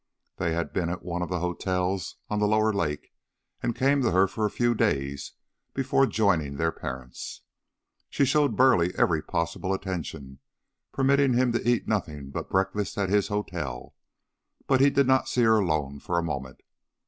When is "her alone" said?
15.43-15.99